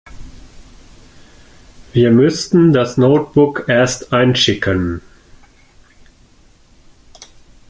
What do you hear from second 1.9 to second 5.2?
Wir müssten das Notebook erst einschicken.